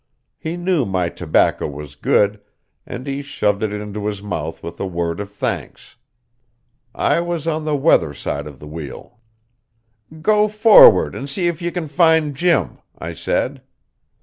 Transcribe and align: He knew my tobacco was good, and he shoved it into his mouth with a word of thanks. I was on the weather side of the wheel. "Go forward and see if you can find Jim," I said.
He 0.39 0.57
knew 0.57 0.83
my 0.83 1.09
tobacco 1.09 1.67
was 1.67 1.93
good, 1.93 2.41
and 2.87 3.05
he 3.05 3.21
shoved 3.21 3.61
it 3.61 3.71
into 3.71 4.07
his 4.07 4.23
mouth 4.23 4.63
with 4.63 4.79
a 4.79 4.85
word 4.87 5.19
of 5.19 5.31
thanks. 5.31 5.95
I 6.95 7.19
was 7.19 7.45
on 7.45 7.65
the 7.65 7.75
weather 7.75 8.11
side 8.11 8.47
of 8.47 8.57
the 8.57 8.65
wheel. 8.67 9.19
"Go 10.23 10.47
forward 10.47 11.13
and 11.13 11.29
see 11.29 11.45
if 11.45 11.61
you 11.61 11.71
can 11.71 11.87
find 11.87 12.33
Jim," 12.35 12.79
I 12.97 13.13
said. 13.13 13.61